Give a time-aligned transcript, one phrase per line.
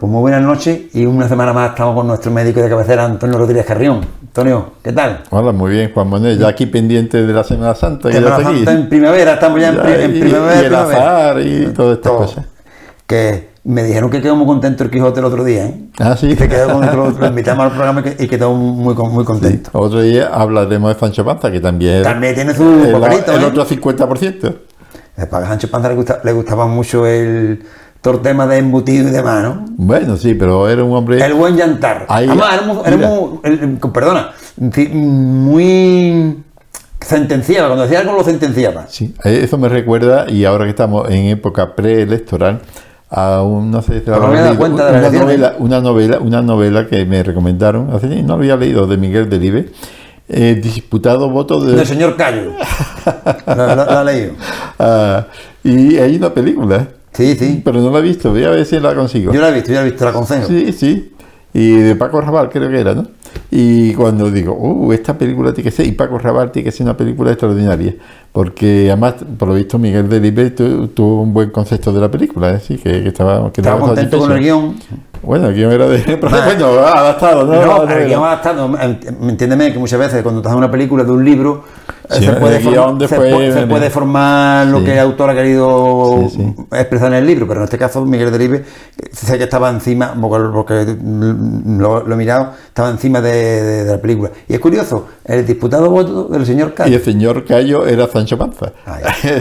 [0.00, 3.36] pues muy buenas noches y una semana más estamos con nuestro médico de cabecera, Antonio
[3.38, 4.00] Rodríguez Carrión.
[4.22, 5.24] Antonio, ¿qué tal?
[5.30, 8.10] Hola, muy bien, Juan Manuel, ya aquí pendiente de la Semana Santa.
[8.10, 10.54] Semana ya Santa en primavera, estamos ya, en, pri- en y- primavera.
[10.54, 11.28] Y, el primavera.
[11.28, 12.46] azar y todas estas cosas.
[13.06, 15.80] Que me dijeron que quedó muy contento el Quijote el otro día, ¿eh?
[15.98, 16.34] Ah, sí.
[16.34, 19.68] Que quedó con lo, lo invitamos al programa y que- y quedó muy, muy contento.
[19.74, 23.44] Otro día hablaremos de Sancho Panza, que también También tiene su el, el ¿eh?
[23.44, 24.54] otro 50%.
[25.18, 27.62] Eh, Para Sancho Panza le, gusta- le gustaba mucho el
[28.00, 29.64] todo el tema de embutido y demás, ¿no?
[29.76, 31.24] Bueno, sí, pero era un hombre.
[31.24, 32.06] El buen llantar.
[32.08, 32.60] Ahí- Además,
[33.44, 34.30] el- el- perdona,
[35.20, 36.38] muy
[37.00, 38.86] sentenciaba, cuando decía algo lo sentenciaba.
[38.88, 42.60] Sí, eso me recuerda, y ahora que estamos en época preelectoral,
[43.10, 47.92] a un, no sé si la una, novela, una novela, una novela que me recomendaron,
[47.92, 49.66] hace, no lo había leído, de Miguel Delibes,
[50.28, 52.52] eh, disputado voto de, Del señor Cayo.
[53.46, 54.32] ¿Lo, lo- lo ha leído?
[54.78, 55.26] Ah,
[55.64, 57.60] y hay una película, Sí, sí.
[57.64, 59.32] pero no la he visto, voy a ver si la consigo.
[59.32, 60.46] Yo la he visto, yo la he visto, la aconsejo.
[60.46, 61.12] Sí, sí.
[61.52, 63.06] Y de Paco Raval creo que era, ¿no?
[63.50, 66.84] Y cuando digo, uh, esta película tiene que ser, y Paco Raval tiene que ser
[66.84, 67.96] una película extraordinaria,
[68.30, 72.50] porque además, por lo visto, Miguel Delibes tu- tuvo un buen concepto de la película,
[72.52, 72.60] ¿eh?
[72.60, 74.76] sí, que, que estaba, que Estaba contento con el guion.
[75.22, 75.98] Bueno, el guion era de.
[76.20, 76.44] pero Nah.
[76.44, 77.66] bueno, adaptado, ¿no?
[77.84, 78.68] No, el guion adaptado.
[78.68, 81.64] ent- Entiéndeme que muchas veces cuando estás en una película de un libro,
[81.99, 84.84] eh, Sí, se, puede formar, guion se después- pu- se puede formar lo Sí.
[84.86, 88.32] que el autor ha querido Sí, expresar en el libro, pero en este caso Miguel
[88.32, 88.62] Delibes
[89.12, 93.98] sé que estaba encima, porque, lo, lo he mirado, estaba encima de, de- de la
[94.00, 94.30] película.
[94.48, 98.36] Y es curioso, el disputado voto del señor Y Cayo, el señor Cayo era Sancho
[98.36, 98.72] Panza.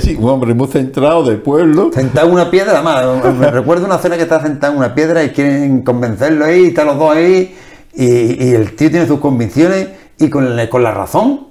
[0.02, 1.90] Sí, un hombre muy centrado del pueblo.
[1.94, 5.24] sentado en una piedra, además, me recuerdo una escena que está sentado en una piedra
[5.24, 7.56] y quieren convencerlo ahí, y están los dos ahí,
[7.96, 8.06] y,
[8.46, 9.88] y el tío tiene sus convicciones
[10.20, 11.49] y con la razón.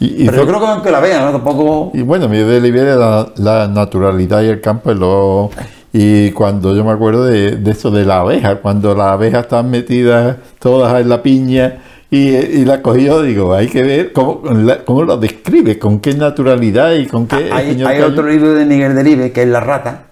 [0.00, 1.32] Y, Pero yo creo que aunque la vean, ¿no?
[1.32, 1.90] Tampoco.
[1.94, 4.90] Y bueno, Miguel Delibes era la, la naturalidad y el campo.
[4.90, 5.50] es lo-
[5.92, 9.68] y cuando yo me acuerdo de, de eso de la abeja, cuando las abejas están
[9.70, 14.84] metidas todas en la piña y, y la cogió, digo, hay que ver cómo, la-
[14.84, 17.48] cómo lo describe, con qué naturalidad y con qué.
[17.48, 20.04] el Hay, otro libro de Miguel Delibes, que es La Rata,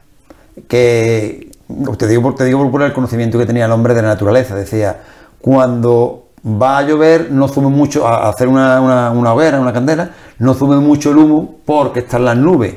[0.68, 1.48] que
[1.96, 4.54] te digo, te digo por el conocimiento que tenía el hombre de la naturaleza.
[4.54, 5.00] Decía,
[5.40, 10.10] cuando va a llover, no sume mucho, a hacer una, una- una hoguera, una candela,
[10.38, 12.76] no sume mucho el humo porque están las nubes.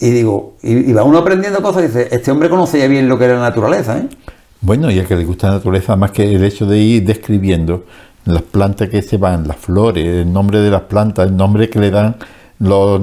[0.00, 3.26] Y digo, y, va uno aprendiendo cosas y dice, este hombre conocía bien lo que
[3.26, 4.08] era la naturaleza, ¿eh?
[4.60, 7.84] Bueno, y al que le gusta la naturaleza, más que el hecho de ir describiendo
[8.24, 11.78] las plantas que se van, las flores, el nombre de las plantas, el nombre que
[11.78, 12.16] le dan
[12.58, 13.00] los,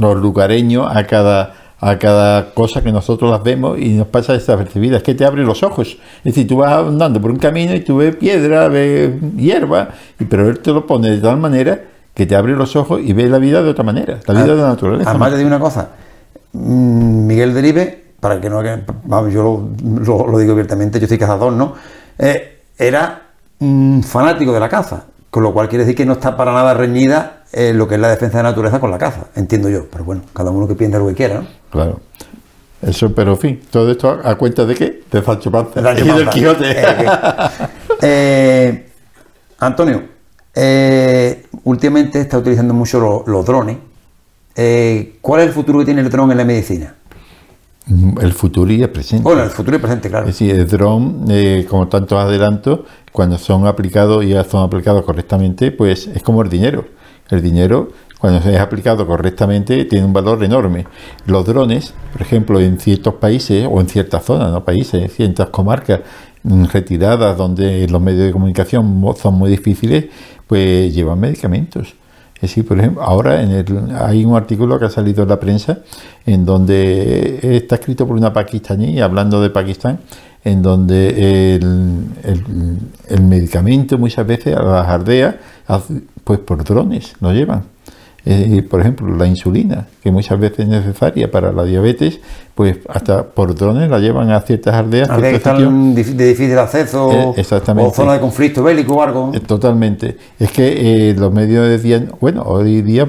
[0.00, 4.96] los lugareños a cada, a cada cosa que nosotros las vemos y nos pasa desapercibida.
[4.98, 5.98] Es que te abre los ojos.
[6.18, 10.24] Es decir, tú vas andando por un camino y tú ves piedra, ves hierba, y,
[10.24, 11.80] pero él te lo pone de tal manera
[12.14, 14.62] que te abre los ojos y ves la vida de otra manera, la vida de
[14.62, 15.10] la naturaleza.
[15.10, 15.88] Además, te digo una cosa.
[16.52, 18.62] mm, Miguel Delibes, para que no
[19.04, 21.74] vamos, yo lo, lo- lo digo abiertamente, yo soy cazador, ¿no?
[22.18, 23.22] Eh, era
[23.60, 25.04] un fanático de la caza,
[25.36, 28.00] con lo cual quiere decir que no está para nada reñida eh, lo que es
[28.00, 29.84] la defensa de la naturaleza con la caza, entiendo yo.
[29.90, 31.46] Pero bueno, cada uno que piensa lo que quiera, ¿no?
[31.70, 32.00] Claro.
[32.80, 35.02] Eso, pero en fin, todo esto a, a cuenta de qué?
[35.12, 36.30] De Sancho Panza Sancho y del.
[36.30, 36.70] Quijote.
[36.70, 37.06] Eh,
[38.00, 38.86] eh,
[39.58, 40.04] Antonio,
[40.54, 43.76] eh, últimamente está utilizando mucho lo- los drones.
[45.20, 46.94] ¿Cuál es el futuro que tiene el dron en la medicina?
[47.88, 49.22] El futuro y el presente.
[49.22, 50.26] Bueno, el futuro y presente, claro.
[50.28, 52.80] Es decir, el dron, eh, como tantos adelantos,
[53.12, 56.84] cuando son aplicados y ya son aplicados correctamente, pues es como el dinero.
[57.30, 60.86] El dinero, cuando es aplicado correctamente, tiene un valor enorme.
[61.26, 65.50] Los drones, por ejemplo, en ciertos países o en ciertas zonas, no países, en ciertas
[65.50, 66.00] comarcas
[66.42, 70.06] mm, retiradas donde los medios de comunicación son muy difíciles,
[70.48, 71.94] pues llevan medicamentos.
[72.40, 75.78] Es por ejemplo, ahora en el- hay un artículo que ha salido en la prensa
[76.26, 80.00] en donde está escrito por una pakistaní, hablando de Pakistán,
[80.44, 85.36] en donde el, medicamento muchas veces las aldeas,
[86.24, 87.75] pues por drones lo llevan.
[88.28, 92.18] Eh, por ejemplo, la insulina, que muchas veces es necesaria para la diabetes,
[92.56, 95.08] pues hasta por drones la llevan a ciertas aldeas.
[95.08, 95.36] Habría que
[95.94, 97.44] dif- de difícil acceso Eh,
[97.76, 99.30] o zona de conflicto bélico o algo.
[99.32, 100.16] Eh, Totalmente.
[100.40, 103.06] Es que eh, los medios decían, bueno, hoy día,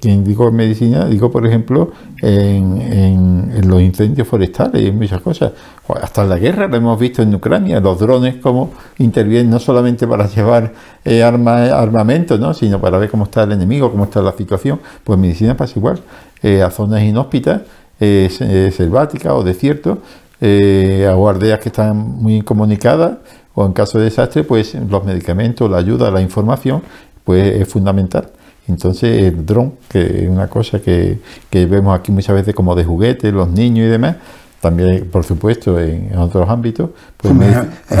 [0.00, 1.92] quien digo medicina, digo por ejemplo
[2.22, 5.52] en, los incendios forestales y en muchas cosas.
[6.00, 10.06] Hasta en la guerra lo hemos visto en Ucrania, los drones como intervienen no solamente
[10.06, 10.72] para llevar
[11.04, 12.54] eh, arma, armamento, ¿no?
[12.54, 14.80] sino para ver cómo está el enemigo, cómo está la situación.
[15.04, 16.00] Pues medicina pasa igual.
[16.42, 17.62] Eh, a zonas inhóspitas,
[18.00, 19.98] eh, se- eh, selváticas o desiertos,
[20.40, 23.18] eh, a guardias que están muy incomunicadas
[23.54, 26.82] o en caso de desastre, pues los medicamentos, la ayuda, la información,
[27.24, 28.28] pues es fundamental.
[28.70, 31.18] Entonces el dron, que es una cosa que,
[31.50, 34.16] que vemos aquí muchas veces como de juguete, los niños y demás,
[34.60, 36.90] también, por supuesto, en, otros ámbitos.
[37.16, 37.34] Pues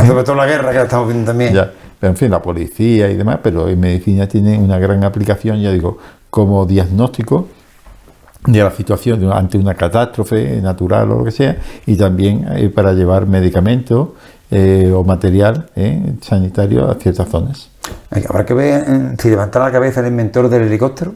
[0.06, 1.54] sobre todo la guerra que estamos viendo también.
[1.54, 5.60] Ya, pero en fin, la policía y demás, pero en medicina tiene una gran aplicación,
[5.60, 5.98] ya digo,
[6.30, 7.48] como diagnóstico
[8.46, 12.92] de la situación ante una catástrofe natural o lo que sea, y también eh, para
[12.92, 14.10] llevar medicamentos
[14.50, 17.69] eh, o material eh, sanitario a ciertas zonas.
[18.10, 21.14] Habrá que ver si levanta la cabeza el inventor del helicóptero,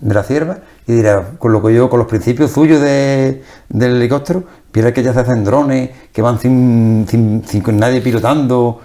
[0.00, 3.96] de la cierva, y dirá, con lo que yo, con los principios suyos de, del
[3.96, 8.80] helicóptero, piensa que ya se hacen drones, que van sin, sin, sin nadie pilotando.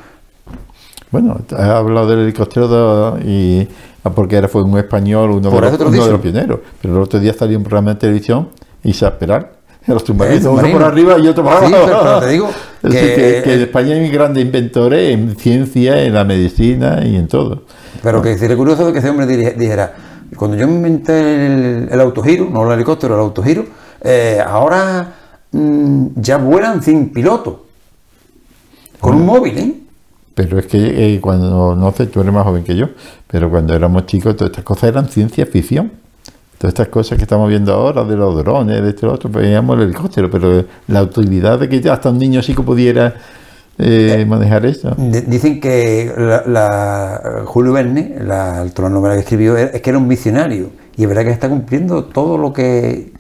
[1.10, 3.68] Bueno, has hablado del helicóptero y
[4.04, 6.60] ah, porque era, fue un español, uno, de los, uno de los, pioneros.
[6.82, 8.50] Pero el otro día salió un programa de televisión
[8.84, 9.06] y se
[9.94, 11.68] los submarinos, uno por arriba y otro por abajo.
[11.68, 12.50] Sí, pero, te digo
[12.82, 17.64] que, en España hay grandes inventores en ciencia, en la medicina y en todo.
[18.04, 19.94] Pero que sería curioso que ese hombre dijera,
[20.36, 23.66] cuando yo me inventé el, autogiro, no el helicóptero, el autogiro,
[24.02, 25.16] eh, ahora
[25.52, 27.66] mm, ya vuelan sin piloto,
[29.00, 29.74] con un móvil, ¿eh?
[30.34, 32.90] Pero es que eh, cuando, no sé, tú eres más joven que yo,
[33.26, 35.92] pero cuando éramos chicos todas estas cosas eran ciencia ficción.
[36.58, 39.78] Todas estas cosas que estamos viendo ahora, de los drones, de esto y otro, veíamos
[39.78, 43.14] el helicóptero, pero la utilidad de que hasta un niño chico pudiera
[43.78, 44.96] eh, manejar esto.
[44.98, 46.12] Dicen que
[46.48, 50.72] la, Julio Verne, la, la novela que escribió, es que era un visionario.
[50.96, 53.14] Y es verdad que está cumpliendo todo lo que.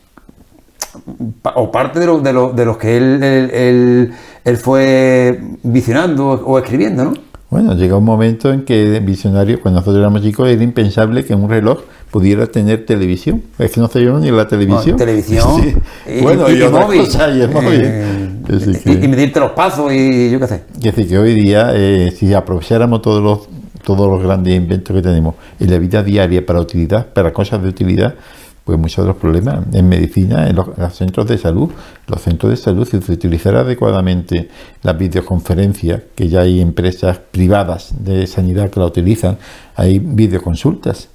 [1.56, 4.13] o parte de, de, de los que él, él,
[4.44, 7.13] él, fue visionando o escribiendo, ¿no?
[7.51, 11.48] Bueno, llega un momento en que visionario, cuando nosotros éramos chicos, era impensable que un
[11.48, 11.81] reloj
[12.12, 13.44] pudiera tener televisión.
[13.57, 14.98] Es que no se ni la televisión.
[14.98, 15.81] televisión.
[16.07, 17.01] Y, bueno, y, móvil.
[17.01, 17.81] y móvil.
[17.83, 20.63] Eh, y, medirte los pasos y yo qué sé.
[20.75, 23.50] Es decir, que hoy día, eh, si aprovecháramos todos los,
[23.83, 27.69] todos los grandes inventos que tenemos en la vida diaria para utilidad, para cosas de
[27.69, 28.15] utilidad,
[28.63, 31.69] pues muchos de los problemas en medicina, en los, centros de salud,
[32.07, 34.50] los centros de salud, si se utilizara adecuadamente
[34.83, 39.38] la videoconferencia, que ya hay empresas privadas de sanidad que la utilizan,
[39.75, 41.09] hay videoconsultas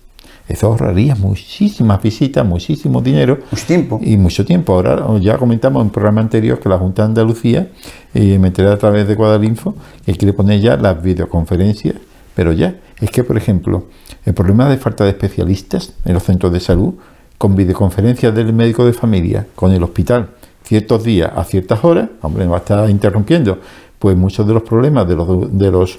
[0.53, 3.39] eso ahorraría muchísimas visitas, muchísimo dinero.
[3.51, 4.01] Mucho tiempo.
[4.03, 4.75] Y mucho tiempo.
[4.75, 7.69] Ahora ya comentamos en un programa anterior que la Junta de Andalucía
[8.13, 11.95] eh, meterá a través de Cuadalinfo que quiere poner ya las videoconferencias,
[12.35, 12.77] pero ya.
[13.01, 13.87] Es que, por ejemplo,
[14.27, 16.95] el problema de falta de especialistas en los centros de salud,
[17.39, 20.29] con videoconferencias del médico de familia, con el hospital,
[20.65, 23.59] ciertos días a ciertas horas, hombre, va a estar interrumpiendo,
[23.99, 25.99] pues muchos de los problemas de los, de los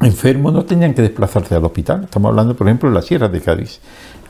[0.00, 2.04] enfermos no tenían que desplazarse al hospital.
[2.04, 3.80] Estamos hablando, por ejemplo, de la Sierra de Cádiz.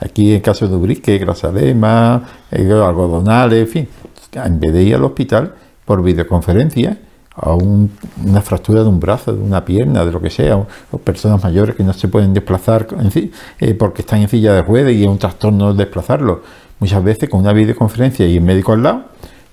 [0.00, 3.88] Aquí en caso de Ubrique, Grasalema, eh, algodonales, en fin.
[4.32, 6.98] En vez de ir al hospital por videoconferencia,
[7.36, 11.42] a una fractura de un brazo, de una pierna, de lo que sea, o, personas
[11.42, 15.02] mayores que no se pueden desplazar en, eh, porque están en silla de ruedas y
[15.02, 16.42] es un trastorno desplazarlo.
[16.78, 19.04] Muchas veces con una videoconferencia y el médico al lado,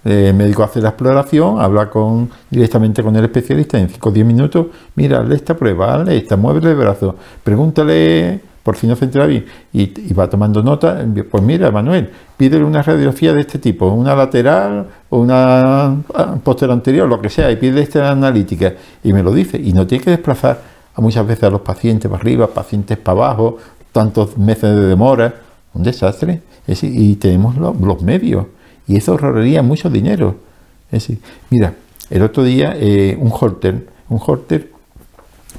[0.03, 4.25] el médico hace la exploración, habla con, directamente con el especialista en 5 o 10
[4.25, 9.06] minutos, mira, hazle esta prueba, hazle esta, muévele el brazo, pregúntale por si no se
[9.06, 13.88] entera bien y, va tomando nota, pues mira, Manuel, pídele una radiografía de este tipo,
[13.88, 19.13] una lateral o una ah, posterior anterior, lo que sea, y pide esta analítica y
[19.13, 20.62] me lo dice y no tiene que desplazar
[20.93, 23.58] a muchas veces a los pacientes para arriba, pacientes para abajo,
[23.91, 25.34] tantos meses de demora,
[25.74, 28.46] un desastre, y tenemos los medios
[28.88, 30.36] y eso ahorraría mucho dinero.
[30.92, 31.20] Es decir,
[31.50, 31.74] mira,
[32.10, 34.70] el otro día eh, un holter, un holter,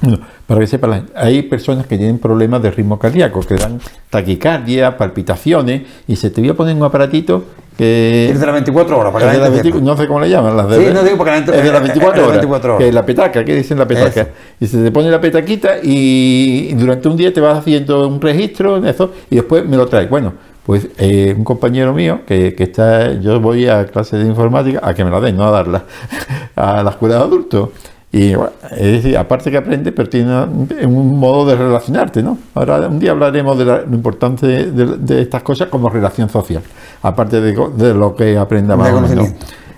[0.01, 4.97] bueno, para que sepan, hay personas que tienen problemas de ritmo cardíaco, que dan taquicardia,
[4.97, 7.45] palpitaciones, y se te voy a poner un aparatito
[7.77, 8.29] que...
[8.29, 10.55] Es de las 24 horas, para que No sé cómo le llaman.
[10.55, 12.31] Las de, sí, no digo porque es de las 24 horas.
[12.33, 12.85] 24 horas.
[12.85, 14.27] Que la petaca, ¿qué dicen la petaca?
[14.59, 18.77] Y se te pone la petaquita y durante un día te vas haciendo un registro
[18.77, 20.09] en eso y después me lo traes.
[20.09, 20.33] Bueno,
[20.65, 25.03] pues eh, un compañero mío que, está, yo voy a clase de informática a que
[25.03, 25.83] me la den, no a darla,
[26.55, 27.69] a la escuela de adultos.
[28.11, 30.43] Y bueno, es decir, aparte que aprende, pero tiene
[30.85, 32.37] un modo de relacionarte, ¿no?
[32.53, 36.61] Ahora un día hablaremos de, lo importante de, estas cosas como relación social,
[37.01, 38.87] aparte de, lo que aprendamos.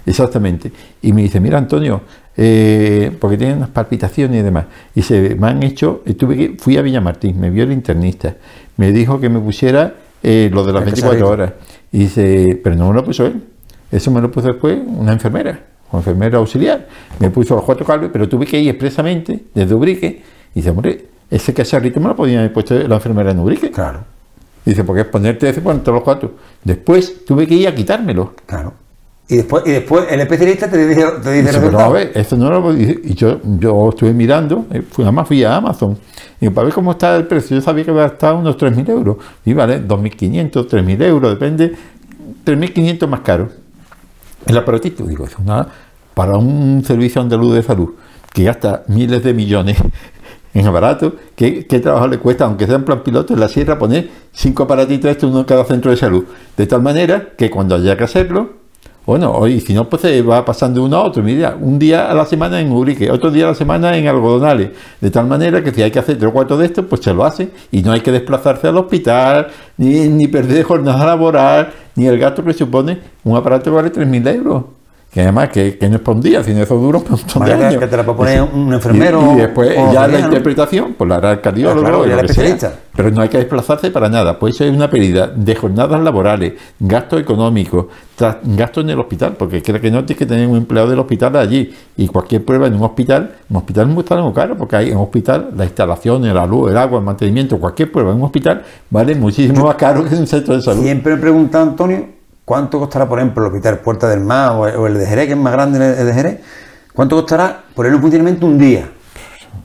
[0.05, 0.71] Exactamente.
[1.01, 2.01] Y me dice, mira Antonio,
[2.35, 4.65] eh, porque tiene unas palpitaciones y demás.
[4.93, 8.35] Y se me han hecho, tuve que, fui a Villamartín, me vio el internista,
[8.75, 9.93] me dijo que me pusiera
[10.27, 11.53] eh, lo de las 24 horas.
[11.91, 13.43] Y dice, pero no me lo puso él.
[13.91, 16.87] Eso me lo puso después una enfermera, una enfermera auxiliar.
[17.19, 20.23] Me puso los cuatro cables, pero tuve que ir expresamente desde Ubrique.
[20.55, 23.69] Y dice, hombre, ese cacharrito me lo podía haber puesto la enfermera en Ubrique.
[23.69, 24.03] Claro.
[24.65, 26.33] dice, porque es ponerte ese todos los cuatro.
[26.63, 28.33] Después tuve que ir a quitármelo.
[28.47, 28.73] Claro.
[29.27, 32.49] Y después, y después el especialista te dice, te dice, pero a ver, esto no
[32.49, 35.97] lo Y yo, yo estuve mirando, eh, fui, además fui a Amazon
[36.39, 38.89] y para ver cómo está el precio, yo sabía que iba a estar unos 3.000
[38.89, 39.17] euros.
[39.45, 41.73] Y vale, 2.500, 3.000 euros, depende,
[42.45, 43.49] 3.500 más caro.
[44.45, 45.67] El aparatito, digo, es una,
[46.13, 47.95] para un servicio andaluz de salud
[48.31, 49.77] que gasta miles de millones
[50.53, 53.79] en aparato, ¿qué, ¿qué, trabajo le cuesta, aunque sea en plan piloto, en la sierra,
[53.79, 56.25] poner cinco aparatitos estos uno en cada centro de salud?
[56.55, 58.64] De tal manera que cuando haya que hacerlo,
[59.05, 61.21] bueno, y si no, pues se va pasando uno a otro.
[61.21, 64.71] Mira, un día a la semana en Urique, otro día a la semana en Algodonales.
[64.99, 67.13] De tal manera que si hay que hacer tres o cuatro de estos, pues se
[67.13, 67.49] lo hace.
[67.71, 69.47] Y no hay que desplazarse al hospital,
[69.77, 74.35] ni, ni perder jornada laboral, ni el gasto que supone un aparato que vale 3.000
[74.35, 74.63] euros
[75.15, 77.53] que además que, que, no es para un día, sino eso dura un montón de
[77.53, 77.79] años.
[77.79, 79.31] Que te la puede poner un enfermero.
[79.31, 82.69] Y, y después ya la interpretación, pues la hará el cardiólogo, claro, ya especialista.
[82.71, 82.79] sea.
[82.93, 84.37] Pero no hay que desplazarse para nada.
[84.37, 87.85] Pues eso es una pérdida de jornadas laborales, gastos económicos,
[88.43, 91.37] gastos en el hospital, porque creo que no tienes que tener un empleado del hospital
[91.37, 91.73] allí.
[91.95, 95.03] Y cualquier prueba en un hospital, un hospital está muy caro, porque hay en un
[95.03, 99.15] hospital las instalaciones, la luz, el agua, el mantenimiento, cualquier prueba en un hospital vale
[99.15, 100.83] muchísimo más caro que en un centro de salud.
[100.83, 102.15] Siempre me pregunta Antonio
[102.45, 105.37] ¿Cuánto costará, por ejemplo, el hospital Puerta del Mar o el de Jerez, que es
[105.37, 106.39] más grande el de Jerez?
[106.93, 108.87] ¿Cuánto costará ponerlo en funcionamiento un día?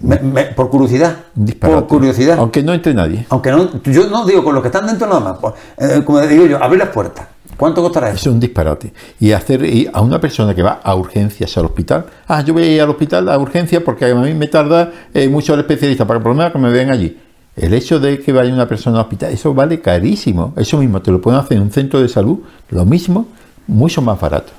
[0.00, 1.14] Me, me, por curiosidad.
[1.60, 2.38] Por curiosidad.
[2.38, 3.26] Aunque no entre nadie.
[3.28, 5.38] Aunque no, yo no digo con los que están dentro nada más.
[5.38, 7.26] Pues, eh, como digo yo, abrir las puertas.
[7.54, 8.16] ¿Cuánto costará eso?
[8.16, 8.94] Es un disparate.
[9.18, 12.06] Y hacer y a una persona que va a urgencias al hospital.
[12.26, 15.60] Ah, yo voy al hospital a urgencias porque a mí me tarda eh, mucho el
[15.60, 17.20] especialista para lo menos que me vean allí.
[17.56, 20.54] El hecho de que vaya una persona al hospital, eso vale carísimo.
[20.56, 22.38] Eso mismo te lo pueden hacer en un centro de salud,
[22.70, 23.26] lo mismo,
[23.66, 24.52] mucho más barato.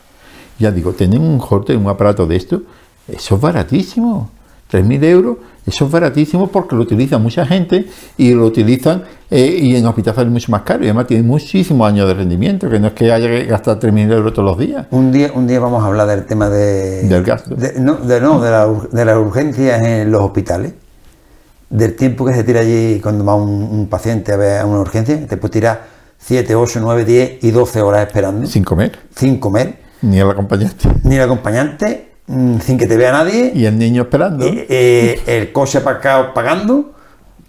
[0.60, 2.62] Ya digo, tener un hotel, un aparato de esto,
[3.08, 4.30] eso es baratísimo.
[4.72, 9.76] 3.000 euros, eso es baratísimo porque lo utiliza mucha gente y lo utilizan eh, y
[9.76, 12.88] en hospital sale mucho más caro y además tiene muchísimos años de rendimiento, que no
[12.88, 14.86] es que haya que gastar 3.000 euros todos los días.
[14.92, 17.04] Un día, un día vamos a hablar del tema de...
[17.04, 17.54] Del gasto.
[17.56, 20.74] De, no, de, no, de, la, de las urgencias en los hospitales
[21.72, 25.26] del tiempo que se tira allí cuando va un, un, paciente a ver una urgencia,
[25.26, 25.88] te puede tirar
[26.20, 28.46] 7, 8, 9, 10 y 12 horas esperando.
[28.46, 29.00] Sin comer.
[29.16, 29.80] Sin comer.
[30.02, 30.90] Ni el acompañante.
[31.04, 33.54] Ni el acompañante, mmm, sin que te vea nadie.
[33.56, 34.46] Y el niño esperando.
[34.46, 36.94] Y, eh, el coche aparcado pagando.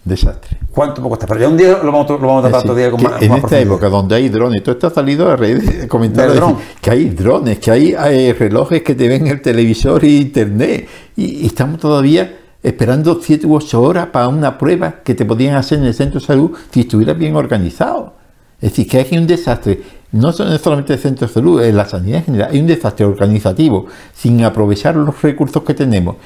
[0.04, 0.58] Desastre.
[0.70, 1.28] ¿Cuánto puede costar?
[1.28, 3.28] Pero ya un día lo vamos, lo vamos a tratar otro día con más, En
[3.28, 6.90] más esta época donde hay drones, todo esto ha salido a raíz de comentarios que
[6.90, 10.88] hay drones, que hay, hay, relojes que te ven el televisor y internet.
[11.16, 15.56] Y, y estamos todavía esperando 7 u 8 horas para una prueba que te podían
[15.56, 18.14] hacer en el centro de salud si estuvieras bien organizado.
[18.60, 22.18] Es decir, que hay un desastre, no solamente el centro de salud, en la sanidad
[22.18, 26.16] en general, hay un desastre organizativo sin aprovechar los recursos que tenemos,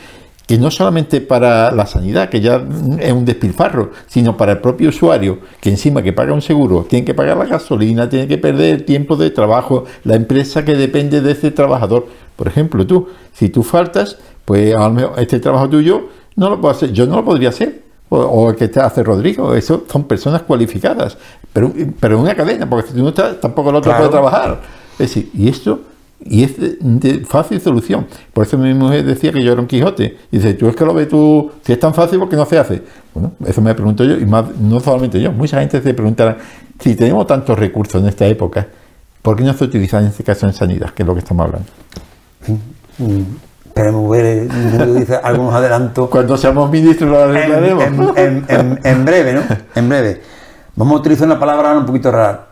[0.46, 2.62] que no solamente para la sanidad, que ya
[3.00, 7.06] es un despilfarro, sino para el propio usuario, que encima que paga un seguro, tiene
[7.06, 11.22] que pagar la gasolina, tiene que perder el tiempo de trabajo, la empresa que depende
[11.22, 12.06] de ese trabajador.
[12.36, 16.60] Por ejemplo, tú, si tú faltas, pues a lo mejor este trabajo tuyo no lo
[16.60, 17.84] puedo hacer, yo no lo podría hacer.
[18.08, 21.18] O, o el que te hace Rodrigo, eso son personas cualificadas,
[21.52, 24.04] pero, pero en una cadena, porque si tú no estás, tampoco el otro Claro.
[24.04, 24.60] puede trabajar.
[24.92, 25.80] Es decir, y esto,
[26.24, 28.06] y es de, de fácil solución.
[28.32, 30.16] Por eso mi mujer decía que yo era un Quijote.
[30.30, 32.46] Y dice, tú es que lo ves tú, si es tan fácil, ¿por qué no
[32.46, 32.80] se hace?
[33.12, 36.38] Bueno, eso me pregunto yo, y más, no solamente yo, mucha gente se preguntará,
[36.78, 38.68] si tenemos tantos recursos en esta época,
[39.20, 41.44] ¿por qué no se utilizan en este caso en sanidad, que es lo que estamos
[41.44, 41.68] hablando?
[43.76, 44.48] Esperemos ver, eh,
[44.98, 46.08] dice algunos adelantos.
[46.08, 47.84] Cuando seamos ministros lo arreglaremos.
[47.84, 49.42] en- en- en- en breve, ¿no?
[49.74, 50.22] En breve.
[50.76, 52.46] Vamos a utilizar una palabra un poquito rara.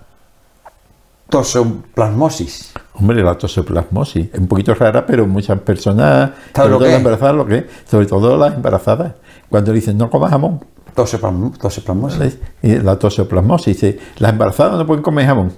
[1.30, 2.74] Tosoplasmosis.
[2.92, 6.96] Hombre, la tosoplasmosis es un poquito rara, pero muchas personas, ¿Sabe sobre lo todo las
[6.98, 9.12] embarazadas, lo que es, sobre todo las embarazadas,
[9.48, 10.60] cuando dicen no comas jamón,
[10.94, 12.38] Tosoplasm- Tosoplasmosis.
[12.62, 15.52] la tosoplasmosis, las embarazadas no pueden comer jamón,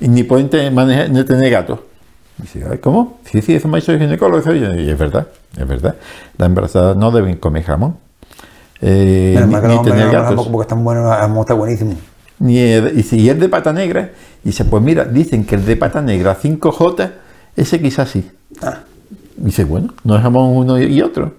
[0.00, 1.78] y ni pueden tener, manejar- ni tener gatos.
[2.38, 3.18] Dice, "Ay, ¿cómo?
[3.30, 5.96] Sí, sí, eso me ha dicho el ginecólogo, eso", y es verdad, es verdad,
[6.38, 7.96] las embarazadas no deben comer jamón,
[8.80, 10.28] eh, Menos ni, ni tener gatos.
[10.28, 11.04] tampoco porque están buenos,
[11.40, 11.94] está buenísimo.
[12.38, 14.10] Ni el- y si es de pata negra,
[14.42, 17.10] dice, pues mira, dicen que el de pata negra 5J,
[17.56, 18.30] ese quizás sí.
[18.62, 18.78] Ah,
[19.36, 21.32] Dice, bueno, no es jamón uno y otro.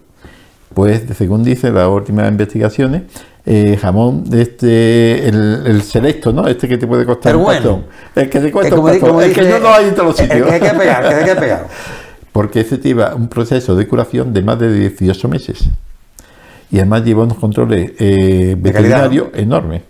[0.73, 3.03] Pues según dice las últimas investigaciones,
[3.45, 6.47] eh, jamón este, el, el selecto, ¿no?
[6.47, 7.83] Este que te puede costar un bueno.
[8.15, 9.09] El que te es cuesta un como di- pastón.
[9.09, 10.47] como El que no lo hay en todos los el sitios.
[10.47, 11.67] que hay que pegar, que hay que pegar.
[12.31, 15.69] Porque ese lleva un proceso de curación de más de 18 meses.
[16.71, 19.81] Y además lleva unos controles eh, veterinarios enormes.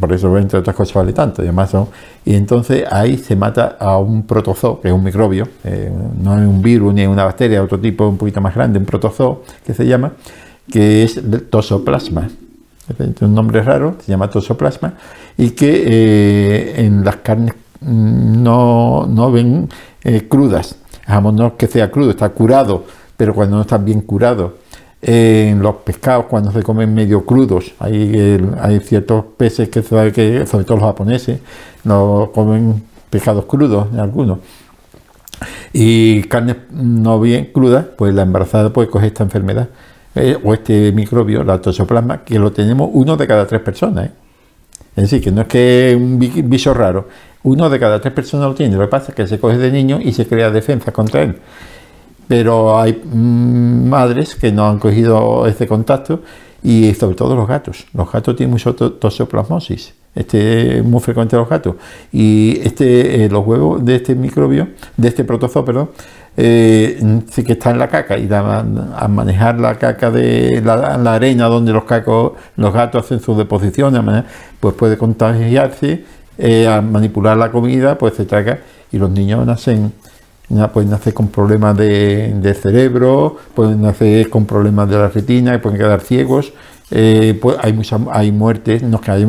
[0.00, 1.42] Por eso, entre otras cosas, vale tanto.
[1.42, 1.88] Y, además son-
[2.24, 5.92] y entonces ahí se mata a un protozoo, que es un microbio, eh,
[6.22, 9.42] no es un virus ni una bacteria, otro tipo un poquito más grande, un protozoo,
[9.66, 10.12] que se llama,
[10.72, 12.28] que es el tosoplasma.
[13.20, 14.94] Un nombre raro, se llama tosoplasma,
[15.36, 19.68] y que eh, en las carnes no, no ven
[20.02, 20.76] eh, crudas.
[21.06, 22.84] Jamón no que sea crudo, está curado,
[23.16, 24.54] pero cuando no está bien curado.
[25.00, 29.80] En los pescados, cuando se comen medio crudos, hay, ciertos peces que,
[30.12, 31.38] que, sobre todo los japoneses,
[31.84, 34.40] no comen pescados crudos, algunos.
[35.72, 39.68] y carne no bien cruda, pues la embarazada puede coger esta enfermedad
[40.18, 44.06] eh, o este microbio, la toxoplasma, que lo tenemos uno de cada tres personas.
[44.06, 44.10] ¿eh?
[44.96, 47.08] Es decir, que no es que un bicho raro,
[47.44, 48.74] uno de cada tres personas lo tiene.
[48.74, 51.36] Lo que pasa es que se coge de niño y se crea defensa contra él.
[52.26, 56.22] Pero hay mm, madres que no han cogido este contacto
[56.62, 57.86] y sobre todo los gatos.
[57.94, 59.94] Los gatos tienen mucho toxoplasmosis.
[60.14, 61.76] Este es muy frecuente en los gatos.
[62.12, 65.90] Y este, eh, los huevos de este microbio, de este protozoo, perdón,
[66.40, 71.46] eh, sí que está en la caca y a manejar la caca de la, arena
[71.46, 74.00] donde los, cacos, los gatos hacen sus deposiciones,
[74.60, 76.04] pues puede contagiarse,
[76.38, 78.60] eh, a manipular la comida, pues se traga
[78.92, 79.92] y los niños nacen
[80.72, 86.00] pueden nacer con problemas de, cerebro, pueden nacer con problemas de la retina, pueden quedar
[86.00, 86.52] ciegos.
[86.90, 89.26] Eh, pues hay mucha, hay muertes, no que hay,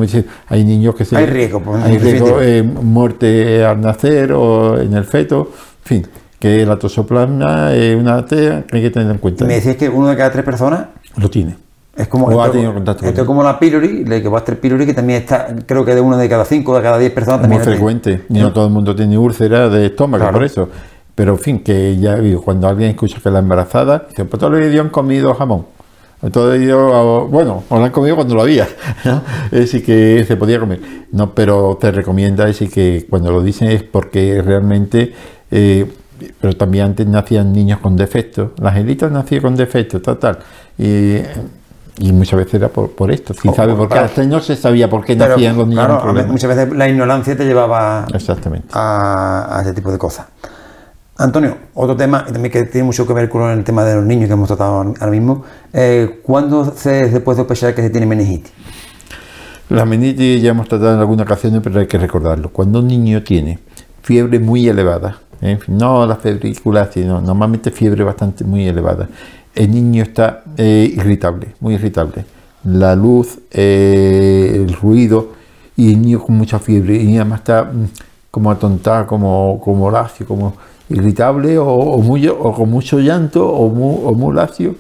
[0.48, 4.94] hay niños que se hay riesgo, pues, hay riesgo eh, muerte al nacer o en
[4.94, 6.08] el feto, en fin,
[6.40, 9.46] que la tosoplasma es una tea que hay que tener en cuenta.
[9.46, 11.56] Me decías que uno de cada tres personas lo tiene.
[11.96, 15.48] Es como, esto, como la pylori, la que va a estar pylori, que también está,
[15.66, 17.60] creo que de uno de cada cinco, de cada diez personas también.
[17.60, 20.70] Es muy frecuente, y no todo el mundo tiene úlcera de estómago, por eso.
[21.14, 24.72] Pero en fin, que ya cuando alguien escucha que la embarazada, dice, pues todos los
[24.72, 25.66] días han comido jamón.
[26.32, 28.66] Todo ello, bueno, o lo han comido cuando lo había,
[29.52, 30.80] es decir, que se podía comer.
[31.12, 35.14] No, pero te recomienda, es decir, que cuando lo dicen es porque realmente,
[35.52, 35.86] eh,
[36.40, 40.40] pero también antes nacían niños con defectos, las élites nacían con defectos, tal, tal.
[40.78, 41.18] Y,
[42.00, 44.00] y muchas veces era por, esto, sin saber por qué.
[44.00, 45.86] Hasta no se sabía por qué nacían los niños.
[45.86, 48.68] Claro, muchas veces la ignorancia te llevaba Exactamente.
[48.72, 50.28] A, a ese tipo de cosas.
[51.20, 54.06] Antonio, otro tema, y también que tiene mucho que ver con el tema de los
[54.06, 58.54] niños que hemos tratado ahora mismo, eh, ¿cuándo se, puede sospechar que se tiene meningitis?
[59.68, 62.52] La meningitis ya hemos tratado en alguna ocasión, pero hay que recordarlo.
[62.54, 63.60] Cuando un niño tiene
[64.02, 65.60] fiebre muy elevada, ¿eh?
[65.68, 69.08] no la febrícula, sino normalmente fiebre bastante muy elevada,
[69.56, 72.26] el niño está eh, irritable, muy irritable.
[72.64, 75.40] La luz, el ruido,
[75.80, 77.86] y el niño con mucha fiebre, y además está mm,
[78.30, 80.54] como atontado, como, como lacio, como
[80.90, 84.76] irritable o, muy, o con mucho llanto o muy, o muy lacio,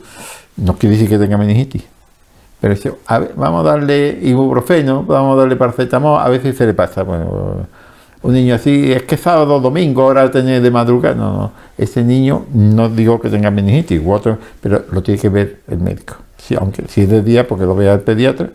[0.57, 1.83] no quiere decir que tenga meningitis.
[2.59, 2.75] Pero
[3.37, 7.03] vamos a darle ibuprofeno, vamos a darle paracetamol, a veces se le pasa.
[7.03, 7.65] Bueno,
[8.21, 11.15] un niño así, es que sábado, domingo, ahora tener de madrugada.
[11.15, 14.01] No, no, ese niño no digo que tenga meningitis,
[14.61, 16.15] pero lo tiene que ver el médico.
[16.37, 18.49] Sí, aunque si es de día, porque lo vea el pediatra,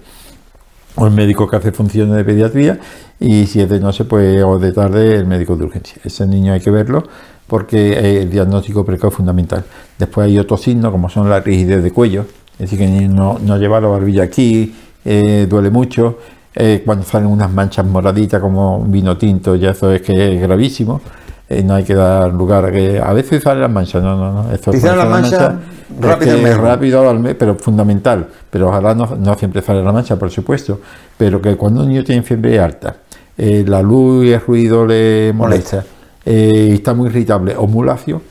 [0.96, 2.78] o el médico que hace funciones de pediatría,
[3.18, 6.00] y si es de noche, pues, o de tarde, el médico de urgencia.
[6.04, 7.04] Ese niño hay que verlo
[7.46, 9.64] porque el diagnóstico precoz es fundamental.
[9.98, 13.58] Después hay otros signos como son la rigidez de cuello, es decir, que no, no
[13.58, 14.74] lleva la barbilla aquí,
[15.04, 16.18] eh, duele mucho,
[16.54, 20.40] eh, cuando salen unas manchas moraditas como un vino tinto, ya eso es que es
[20.40, 21.00] gravísimo.
[21.48, 24.44] Eh, no hay que dar lugar a que a veces salen las manchas, no, no,
[24.44, 24.52] no.
[24.52, 25.54] Esto las manchas
[26.00, 28.26] rápido, rápido pero fundamental.
[28.50, 30.80] Pero ojalá no, no, siempre sale la mancha, por supuesto.
[31.16, 32.96] Pero que cuando un niño tiene fiebre alta,
[33.36, 35.84] la luz y el ruido le molesta
[36.24, 38.22] eh, está muy irritable o muy lacio,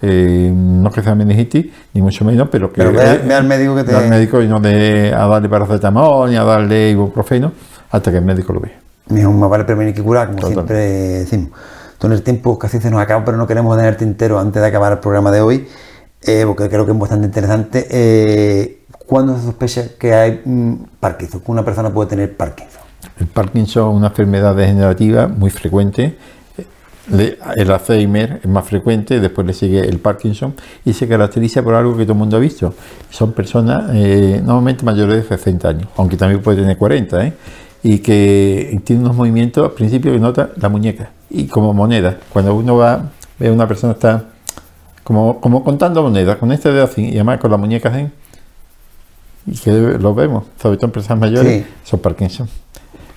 [0.00, 3.94] eh, no que sea meningitis, ni mucho menos, pero que ve, al médico que te...
[3.94, 7.52] al médico y no de, a darle paracetamol ni a darle ibuprofeno
[7.92, 8.80] hasta que el médico lo vea.
[9.08, 10.76] Mejor más vale prevenir que curar, como siempre
[11.20, 11.50] decimos.
[11.98, 14.92] Todo el tiempo casi se nos acaba, pero no queremos tenerte entero antes de acabar
[14.92, 15.68] el programa de hoy,
[16.22, 17.86] eh, porque creo que es bastante interesante.
[17.90, 21.40] Eh, ¿Cuándo se sospecha que hay mm, Parkinson?
[21.40, 22.80] Que una persona puede tener Parkinson.
[23.20, 26.16] El Parkinson es una enfermedad degenerativa muy frecuente
[27.10, 31.96] el Alzheimer es más frecuente, después le sigue el Parkinson y se caracteriza por algo
[31.96, 32.74] que todo el mundo ha visto.
[33.10, 37.32] Son personas eh, normalmente mayores de 60 años, aunque también puede tener 40, ¿eh?
[37.82, 42.18] Y que tiene unos movimientos al principio que nota la muñeca y como moneda.
[42.32, 44.26] Cuando uno va, ve a una persona está
[45.02, 48.06] como, como contando monedas, con este dedo así, y además con la muñeca así,
[49.46, 52.48] y que lo vemos, sobre todo en personas mayores, son Parkinson.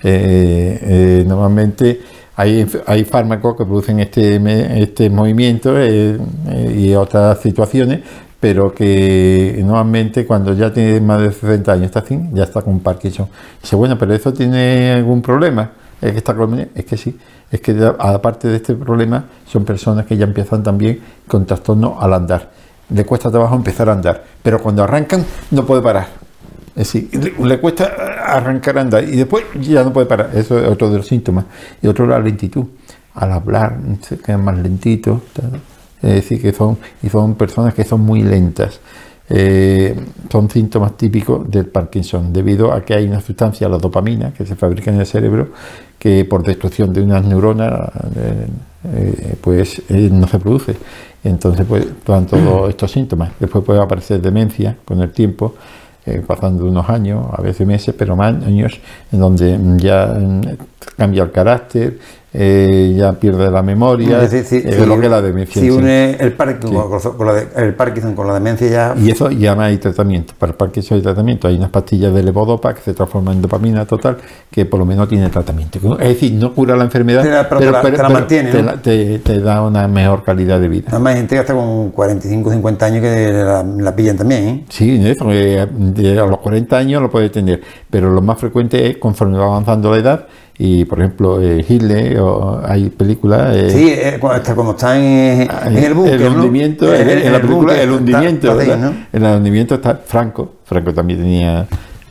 [0.02, 2.00] Eh, normalmente
[2.36, 4.40] hay, hay fármacos que producen este,
[4.82, 8.00] este movimiento eh, eh, y otras situaciones,
[8.46, 12.78] pero que normalmente cuando ya tiene más de 60 años está así, ya está con
[12.78, 13.26] Parkinson.
[13.60, 15.72] Dice, bueno, pero ¿eso tiene algún problema?
[16.00, 16.32] ¿Es que está.
[16.76, 17.18] Es que sí,
[17.50, 22.14] es que aparte de este problema son personas que ya empiezan también con trastorno al
[22.14, 22.48] andar.
[22.90, 26.06] Le cuesta trabajo empezar a andar, pero cuando arrancan no puede parar
[26.76, 30.30] es decir, le, cuesta arrancar a andar y después ya no puede parar.
[30.34, 31.46] Eso es otro de los síntomas.
[31.82, 32.64] Y otro la lentitud.
[33.14, 35.20] Al hablar se quedan más lentitos.
[36.02, 38.80] Es decir, que son, y son personas que son muy lentas.
[39.28, 39.94] eh,
[40.30, 44.54] son síntomas típicos del Parkinson, debido a que hay una sustancia, la dopamina, que se
[44.54, 45.48] fabrica en el cerebro,
[45.98, 48.46] que por destrucción de unas neuronas, eh,
[48.94, 50.76] eh, pues no se produce.
[51.24, 53.32] Entonces, pues, dan todos estos síntomas.
[53.40, 55.54] Después puede aparecer demencia con el tiempo,
[56.24, 58.78] pasando unos años, a veces meses, pero más años,
[59.10, 60.40] en donde ya mm,
[60.96, 61.98] cambia el carácter,
[62.32, 65.62] eh, ya pierde la memoria, es decir, eh, lo que la demencia.
[65.62, 68.94] Si une el Parkinson, con, la el Parkinson con la demencia ya...
[69.00, 72.22] Y eso ya no hay tratamiento, para el Parkinson hay tratamiento, hay unas pastillas de
[72.22, 74.18] levodopa que se transforman en dopamina total,
[74.50, 75.78] que por lo menos tiene tratamiento.
[75.98, 78.50] Es decir, no cura la enfermedad, pero, te la, mantiene.
[78.82, 80.88] Te, da una mejor calidad de vida.
[80.90, 84.44] Además hay gente que hasta con 45, 50 años que la, pillan también.
[84.46, 84.64] ¿eh?
[84.68, 89.46] Sí, a los 40 años lo puede tener, pero lo más frecuente es conforme va
[89.46, 90.26] avanzando la edad,
[90.58, 95.48] y por ejemplo eh, Hitler o hay películas eh, sí eh, hasta como está en,
[95.76, 100.56] el búnker el hundimiento en, la película el hundimiento en el hundimiento está Franco.
[100.64, 101.66] Franco también tenía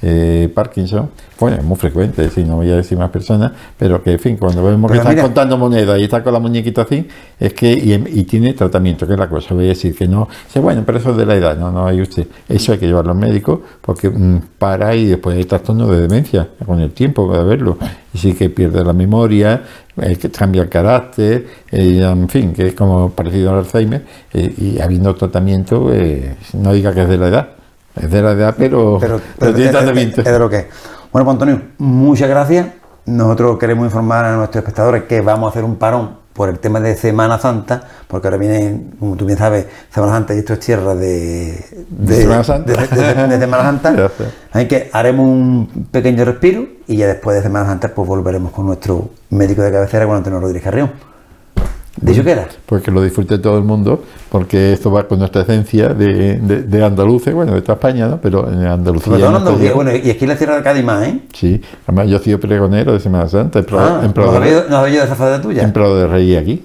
[0.07, 1.09] eh, Parkinson.
[1.39, 4.37] Bueno, es muy frecuente, si no voy a decir más personas, pero que, en fin,
[4.37, 7.07] cuando vemos que están contando monedas y está con la muñequita así,
[7.39, 10.29] es que, y, tiene tratamiento, que es la cosa, voy a decir que no,
[10.61, 13.11] bueno, pero eso es de la edad, no, no hay usted, eso hay que llevarlo
[13.11, 17.43] al médico, porque mm, para y después hay trastornos de demencia, con el tiempo puede
[17.43, 17.77] verlo,
[18.13, 19.63] y sí que pierde la memoria,
[20.01, 24.53] eh, que cambia el carácter, eh, en fin, que es como parecido al Alzheimer, eh,
[24.57, 25.91] y habiendo tratamiento,
[26.53, 27.54] no diga que es de la edad,
[27.95, 30.21] es de la edad, pero, pero, tiene tratamiento.
[30.21, 30.65] Es de lo que es.
[31.11, 32.67] Bueno, pues Antonio, muchas gracias.
[33.05, 36.81] Nosotros queremos informar a nuestros espectadores que vamos a hacer un parón por el tema
[36.81, 40.59] de Semana Santa, porque ahora viene, como tú bien sabes, Semana Santa y esto es
[40.59, 42.73] tierra de, de, Semana Santa.
[42.73, 44.11] De, Semana Santa.
[44.51, 48.65] Así que haremos un pequeño respiro y ya después de Semana Santa pues volveremos con
[48.65, 51.14] nuestro médico de cabecera, con Antonio Rodríguez Carrión.
[52.05, 52.47] ¿De qué era?
[52.65, 56.63] Pues que lo disfrute todo el mundo, porque esto va con nuestra esencia de, de,
[56.63, 58.21] de andaluces, bueno, de toda España, ¿no?
[58.21, 59.27] Pero en Andalucía.
[59.27, 61.19] Andalucía bueno, y aquí en la Tierra de Cádiz más, ¿eh?
[61.33, 63.59] Sí, además yo he sido pregonero de Semana Santa.
[63.59, 65.63] En ah, en Prado de, ¿no has de esa faceta tuya?
[65.63, 66.63] En Prado de Rey aquí.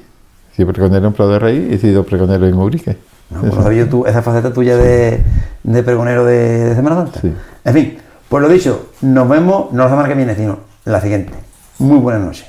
[0.53, 2.96] He sido pregonero en Prado de Rey y he sido pregonero en Urique.
[3.31, 5.22] No, pues no tú esa faceta tuya de,
[5.62, 7.20] de pregonero de, Semana Santa.
[7.20, 7.33] Sí.
[7.64, 7.98] En fin,
[8.29, 11.33] pues lo dicho, nos vemos no la semana que viene, sino la siguiente.
[11.79, 12.46] Muy buenas noches.